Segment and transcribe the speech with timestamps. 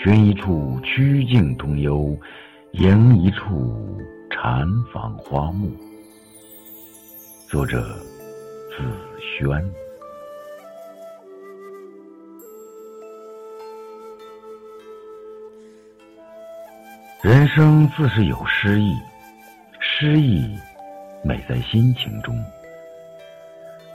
[0.00, 2.16] 寻一处曲径通幽，
[2.70, 5.68] 迎一处禅房花木。
[7.48, 7.82] 作者：
[8.70, 8.84] 子
[9.18, 9.48] 轩。
[17.20, 18.94] 人生自是有诗意，
[19.80, 20.56] 诗意
[21.24, 22.40] 美在心情中。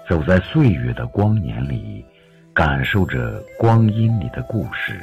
[0.10, 2.06] 走在岁月的光年里，
[2.54, 5.00] 感受着光阴里的故事，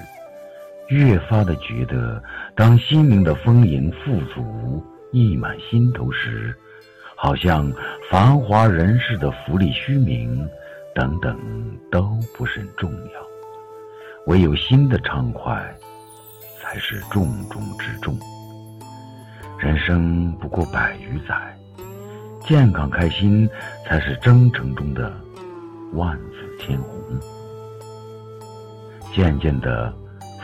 [0.91, 2.23] 越发的觉得，
[2.55, 6.55] 当心灵的丰盈富足溢满心头时，
[7.17, 7.73] 好像
[8.11, 10.47] 繁华人世的福利虚名
[10.95, 11.39] 等等
[11.91, 13.27] 都不甚重要，
[14.27, 15.75] 唯有心的畅快。
[16.73, 18.17] 才是重中之重。
[19.59, 21.35] 人生不过百余载，
[22.47, 23.51] 健康开心
[23.85, 25.13] 才是征程中的
[25.95, 27.01] 万紫千红。
[29.13, 29.93] 渐渐的，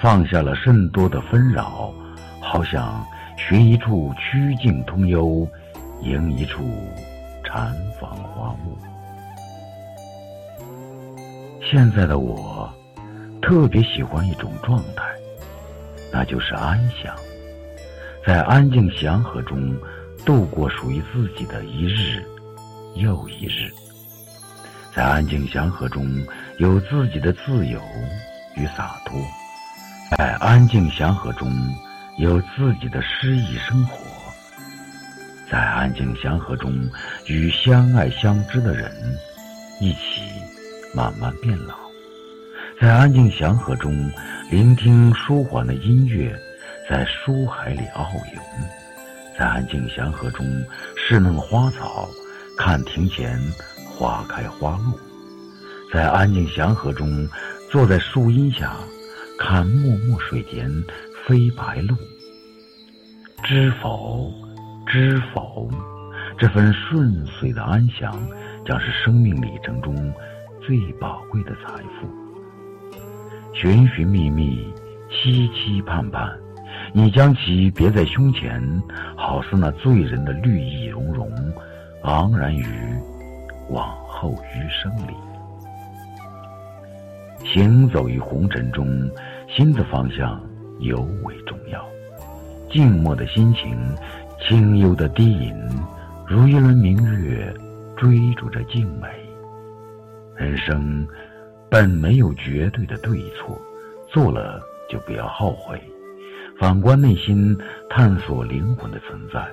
[0.00, 1.92] 放下了甚多的纷扰，
[2.40, 3.04] 好想
[3.36, 5.48] 寻一处曲径通幽，
[6.02, 6.62] 迎一处
[7.42, 8.76] 禅房花木。
[11.62, 12.72] 现在的我，
[13.42, 15.04] 特别喜欢一种状态。
[16.12, 17.14] 那就是安详，
[18.24, 19.76] 在安静祥和中
[20.24, 22.24] 度过属于自己的一日
[22.94, 23.70] 又一日，
[24.94, 26.06] 在安静祥和中
[26.58, 27.80] 有自己的自由
[28.54, 29.20] 与洒脱，
[30.10, 31.50] 在安静祥和中
[32.18, 33.98] 有自己的诗意生活，
[35.50, 36.72] 在安静祥和中
[37.26, 38.92] 与相爱相知的人
[39.80, 40.22] 一起
[40.94, 41.74] 慢慢变老，
[42.80, 44.10] 在安静祥和中。
[44.48, 46.32] 聆听舒缓的音乐，
[46.88, 48.40] 在书海里遨游，
[49.36, 50.46] 在安静祥和中
[50.96, 52.08] 侍弄花草，
[52.56, 53.36] 看庭前
[53.90, 54.96] 花开花落，
[55.92, 57.28] 在安静祥和中
[57.68, 58.76] 坐在树荫下，
[59.38, 60.70] 看脉脉水间
[61.26, 61.96] 飞白鹭。
[63.44, 64.32] 知否，
[64.86, 65.70] 知否，
[66.38, 68.12] 这份顺遂的安详，
[68.64, 69.94] 将是生命里程中
[70.60, 72.08] 最宝贵的财富。
[73.54, 74.66] 寻寻觅觅，
[75.10, 76.36] 期期盼盼，
[76.92, 78.82] 你将其别在胸前，
[79.16, 81.30] 好似那醉人的绿意融融，
[82.02, 82.66] 昂然于
[83.68, 85.14] 往后余生里。
[87.52, 88.86] 行走于红尘中，
[89.48, 90.40] 心的方向
[90.80, 91.84] 尤为重要。
[92.70, 93.76] 静默的心情，
[94.40, 95.54] 清幽的低吟，
[96.26, 97.54] 如一轮明月，
[97.96, 99.08] 追逐着静美。
[100.36, 101.06] 人生。
[101.68, 103.60] 本没有绝对的对错，
[104.08, 105.82] 做了就不要后悔。
[106.60, 107.58] 反观内心，
[107.90, 109.44] 探索灵魂的存在，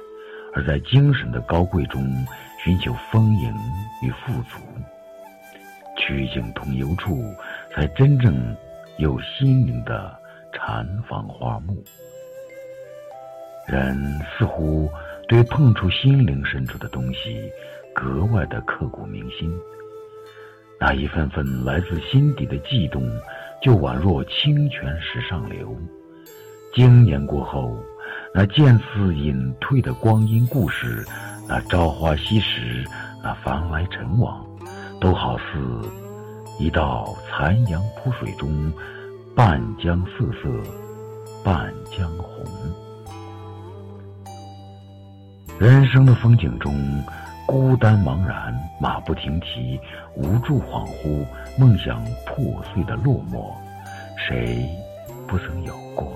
[0.54, 2.06] 而在精神的高贵中
[2.64, 3.52] 寻求丰盈
[4.04, 4.60] 与富足。
[5.98, 7.24] 曲径通幽处，
[7.74, 8.56] 才真正
[8.98, 10.16] 有心灵的
[10.54, 11.84] 禅房花木。
[13.68, 13.98] 人
[14.38, 14.90] 似乎
[15.28, 17.52] 对碰触心灵深处的东西，
[17.96, 19.52] 格外的刻骨铭心。
[20.80, 23.02] 那一份份来自心底的悸动，
[23.62, 25.76] 就宛若清泉石上流。
[26.76, 27.76] 经年过后，
[28.36, 31.06] 那渐次隐退的光阴故事，
[31.48, 32.84] 那朝花夕拾，
[33.24, 34.46] 那繁来尘往，
[35.00, 35.44] 都好似
[36.60, 38.72] 一道残阳铺水中，
[39.36, 40.50] 半江瑟瑟，
[41.44, 42.46] 半江红。
[45.60, 46.74] 人生的风景中。
[47.46, 49.78] 孤单茫然，马不停蹄，
[50.16, 51.26] 无助恍惚，
[51.60, 53.54] 梦想破碎的落寞，
[54.18, 54.66] 谁
[55.28, 56.14] 不曾有过？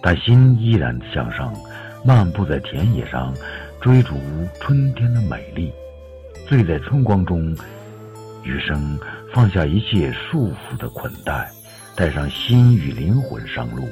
[0.00, 1.52] 但心依然向上，
[2.02, 3.34] 漫步在田野上，
[3.78, 4.14] 追逐
[4.58, 5.70] 春天的美丽，
[6.48, 7.54] 醉在春光中。
[8.42, 8.98] 余生
[9.32, 11.50] 放下一切束缚的捆带，
[11.96, 13.88] 带上心与灵魂上路，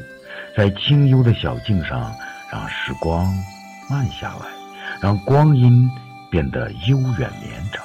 [0.56, 2.12] 在清幽的小径上，
[2.52, 3.26] 让时光
[3.88, 4.46] 慢下来，
[5.00, 5.88] 让光阴。
[6.30, 7.84] 变得悠远绵长，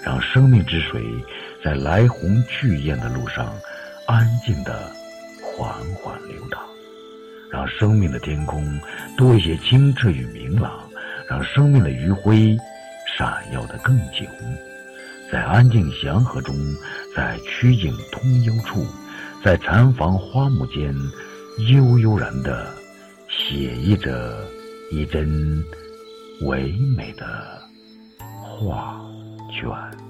[0.00, 1.02] 让生命之水
[1.64, 3.52] 在来鸿去雁的路上
[4.06, 4.88] 安静的
[5.42, 6.60] 缓缓流淌，
[7.50, 8.80] 让生命的天空
[9.16, 10.88] 多一些清澈与明朗，
[11.28, 12.56] 让生命的余晖
[13.18, 14.24] 闪耀的更久。
[15.30, 16.54] 在安静祥和中，
[17.14, 18.86] 在曲径通幽处，
[19.44, 20.94] 在禅房花木间，
[21.68, 22.66] 悠悠然地
[23.28, 24.44] 写意着
[24.90, 25.64] 一帧
[26.42, 27.26] 唯美的。
[28.58, 29.00] 画
[29.50, 30.05] 卷。